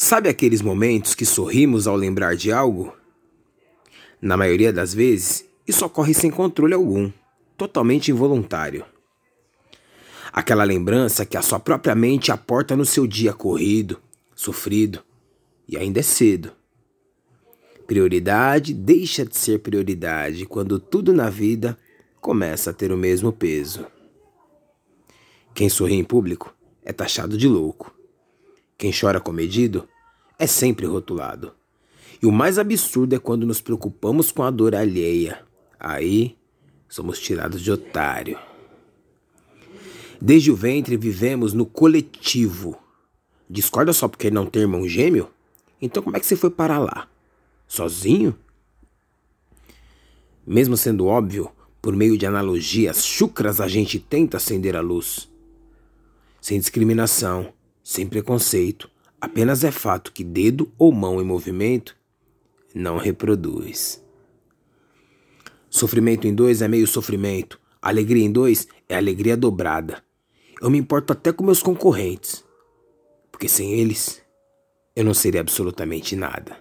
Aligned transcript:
Sabe 0.00 0.28
aqueles 0.28 0.62
momentos 0.62 1.12
que 1.12 1.26
sorrimos 1.26 1.88
ao 1.88 1.96
lembrar 1.96 2.36
de 2.36 2.52
algo? 2.52 2.96
Na 4.22 4.36
maioria 4.36 4.72
das 4.72 4.94
vezes, 4.94 5.44
isso 5.66 5.84
ocorre 5.84 6.14
sem 6.14 6.30
controle 6.30 6.72
algum, 6.72 7.10
totalmente 7.56 8.12
involuntário. 8.12 8.84
Aquela 10.32 10.62
lembrança 10.62 11.26
que 11.26 11.36
a 11.36 11.42
sua 11.42 11.58
própria 11.58 11.96
mente 11.96 12.30
aporta 12.30 12.76
no 12.76 12.84
seu 12.84 13.08
dia 13.08 13.32
corrido, 13.32 14.00
sofrido, 14.36 15.02
e 15.66 15.76
ainda 15.76 15.98
é 15.98 16.04
cedo. 16.04 16.52
Prioridade 17.84 18.72
deixa 18.72 19.26
de 19.26 19.36
ser 19.36 19.58
prioridade 19.58 20.46
quando 20.46 20.78
tudo 20.78 21.12
na 21.12 21.28
vida 21.28 21.76
começa 22.20 22.70
a 22.70 22.72
ter 22.72 22.92
o 22.92 22.96
mesmo 22.96 23.32
peso. 23.32 23.84
Quem 25.52 25.68
sorri 25.68 25.94
em 25.94 26.04
público 26.04 26.54
é 26.84 26.92
taxado 26.92 27.36
de 27.36 27.48
louco. 27.48 27.97
Quem 28.78 28.92
chora 28.92 29.20
comedido 29.20 29.88
é 30.38 30.46
sempre 30.46 30.86
rotulado. 30.86 31.52
E 32.22 32.26
o 32.26 32.30
mais 32.30 32.58
absurdo 32.60 33.12
é 33.12 33.18
quando 33.18 33.44
nos 33.44 33.60
preocupamos 33.60 34.30
com 34.30 34.44
a 34.44 34.50
dor 34.50 34.72
alheia. 34.72 35.44
Aí 35.80 36.38
somos 36.88 37.18
tirados 37.18 37.60
de 37.60 37.72
otário. 37.72 38.38
Desde 40.20 40.52
o 40.52 40.56
ventre 40.56 40.96
vivemos 40.96 41.52
no 41.52 41.66
coletivo. 41.66 42.78
Discorda 43.50 43.92
só 43.92 44.06
porque 44.06 44.30
não 44.30 44.46
tem 44.46 44.62
irmão 44.62 44.86
gêmeo? 44.86 45.28
Então 45.82 46.00
como 46.00 46.16
é 46.16 46.20
que 46.20 46.26
você 46.26 46.36
foi 46.36 46.50
parar 46.50 46.78
lá? 46.78 47.08
Sozinho? 47.66 48.38
Mesmo 50.46 50.76
sendo 50.76 51.06
óbvio, 51.06 51.50
por 51.82 51.96
meio 51.96 52.16
de 52.16 52.26
analogias 52.26 53.04
chucras 53.04 53.60
a 53.60 53.66
gente 53.66 53.98
tenta 53.98 54.36
acender 54.36 54.76
a 54.76 54.80
luz. 54.80 55.28
Sem 56.40 56.58
discriminação, 56.58 57.52
sem 57.88 58.06
preconceito. 58.06 58.90
Apenas 59.18 59.64
é 59.64 59.70
fato 59.70 60.12
que 60.12 60.22
dedo 60.22 60.70
ou 60.76 60.92
mão 60.92 61.22
em 61.22 61.24
movimento 61.24 61.96
não 62.74 62.98
reproduz. 62.98 64.04
Sofrimento 65.70 66.26
em 66.26 66.34
dois 66.34 66.60
é 66.60 66.68
meio 66.68 66.86
sofrimento. 66.86 67.58
Alegria 67.80 68.26
em 68.26 68.30
dois 68.30 68.68
é 68.90 68.94
alegria 68.94 69.38
dobrada. 69.38 70.04
Eu 70.60 70.68
me 70.68 70.76
importo 70.76 71.14
até 71.14 71.32
com 71.32 71.42
meus 71.42 71.62
concorrentes, 71.62 72.44
porque 73.32 73.48
sem 73.48 73.72
eles 73.72 74.20
eu 74.94 75.02
não 75.02 75.14
seria 75.14 75.40
absolutamente 75.40 76.14
nada. 76.14 76.58